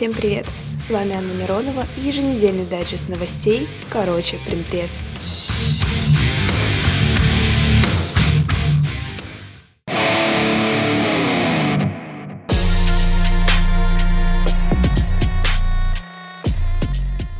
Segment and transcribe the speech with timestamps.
[0.00, 0.46] Всем привет!
[0.82, 5.02] С вами Анна Миронова и еженедельный дайджест новостей «Короче, Примпресс».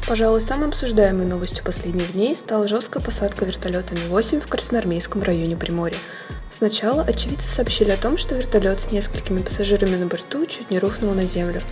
[0.07, 5.97] Пожалуй, самой обсуждаемой новостью последних дней стала жесткая посадка вертолета Ми-8 в Красноармейском районе Приморья.
[6.51, 11.15] Сначала очевидцы сообщили о том, что вертолет с несколькими пассажирами на борту чуть не рухнул
[11.15, 11.63] на землю.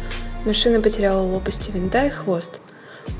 [0.45, 2.61] Машина потеряла лопасти винта и хвост.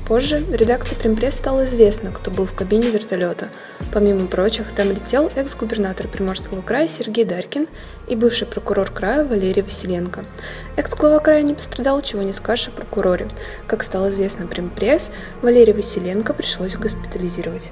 [0.07, 3.49] Позже в редакции Примпресс стало известно, кто был в кабине вертолета.
[3.93, 7.67] Помимо прочих, там летел экс-губернатор Приморского края Сергей Дарькин
[8.07, 10.25] и бывший прокурор края Валерий Василенко.
[10.77, 13.27] Экс-глава края не пострадал, чего не скажешь о прокуроре.
[13.67, 15.11] Как стало известно Примпресс,
[15.41, 17.71] Валерия Василенко пришлось госпитализировать.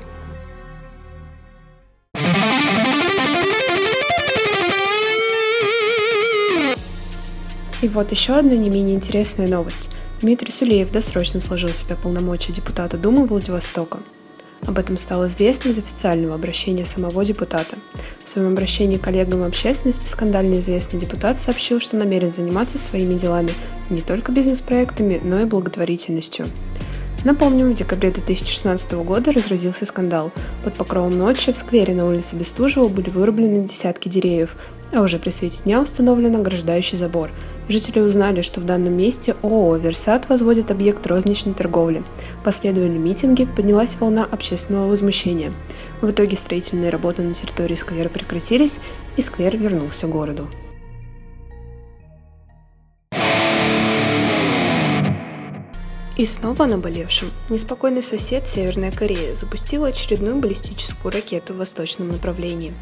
[7.81, 9.89] И вот еще одна не менее интересная новость.
[10.21, 13.99] Дмитрий Сулеев досрочно сложил в себя полномочия депутата Думы Владивостока.
[14.65, 17.77] Об этом стало известно из официального обращения самого депутата.
[18.23, 23.51] В своем обращении к коллегам общественности скандально известный депутат сообщил, что намерен заниматься своими делами
[23.91, 26.47] не только бизнес-проектами, но и благотворительностью.
[27.25, 30.31] Напомним, в декабре 2016 года разразился скандал.
[30.63, 34.55] Под покровом ночи в сквере на улице Бестужева были вырублены десятки деревьев,
[34.93, 37.31] а уже при свете дня установлен ограждающий забор.
[37.67, 42.03] Жители узнали, что в данном месте ООО «Версат» возводит объект розничной торговли.
[42.43, 45.51] Последовали митинги, поднялась волна общественного возмущения.
[46.01, 48.79] В итоге строительные работы на территории сквера прекратились,
[49.17, 50.47] и сквер вернулся городу.
[56.17, 57.31] И снова о наболевшем.
[57.47, 62.73] Неспокойный сосед Северная Корея запустила очередную баллистическую ракету в восточном направлении.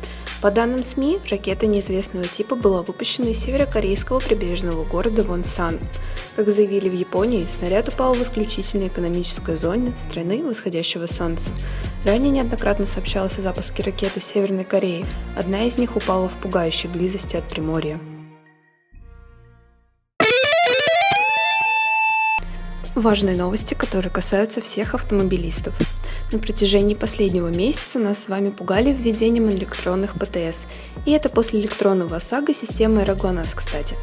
[0.41, 5.79] По данным СМИ, ракета неизвестного типа была выпущена из северокорейского прибрежного города Вонсан.
[6.37, 11.51] Как заявили в Японии, снаряд упал в исключительной экономической зоне страны восходящего солнца.
[12.05, 15.05] Ранее неоднократно сообщалось о запуске ракеты Северной Кореи.
[15.35, 17.99] Одна из них упала в пугающей близости от Приморья.
[22.95, 25.73] Важные новости, которые касаются всех автомобилистов.
[26.31, 30.65] На протяжении последнего месяца нас с вами пугали введением электронных ПТС,
[31.05, 33.97] и это после электронного ОСАГО системы Аэроглонасс, кстати.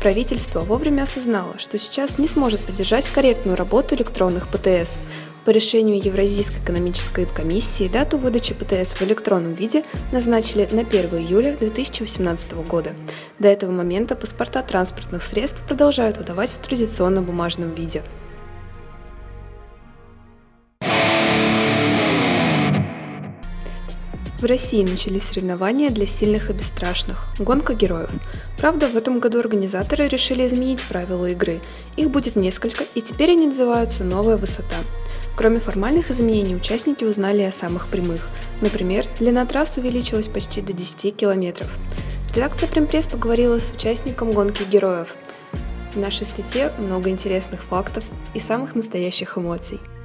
[0.00, 4.98] Правительство вовремя осознало, что сейчас не сможет поддержать корректную работу электронных ПТС.
[5.44, 11.58] По решению Евразийской экономической комиссии дату выдачи ПТС в электронном виде назначили на 1 июля
[11.58, 12.94] 2018 года.
[13.38, 18.02] До этого момента паспорта транспортных средств продолжают выдавать в традиционном бумажном виде.
[24.40, 28.08] В России начались соревнования для сильных и бесстрашных– гонка героев.
[28.56, 31.60] Правда, в этом году организаторы решили изменить правила игры.
[31.96, 34.76] Их будет несколько, и теперь они называются «Новая высота».
[35.36, 38.26] Кроме формальных изменений, участники узнали о самых прямых.
[38.62, 41.78] Например, длина трасс увеличилась почти до 10 километров.
[42.34, 45.16] Редакция Примпресс поговорила с участником гонки героев.
[45.92, 49.80] В нашей статье много интересных фактов и самых настоящих эмоций–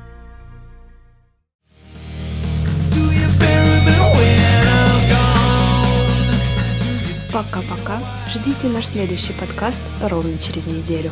[7.55, 7.99] пока-пока.
[8.29, 11.11] Ждите наш следующий подкаст ровно через неделю.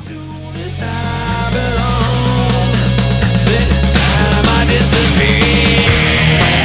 [4.65, 6.62] disappear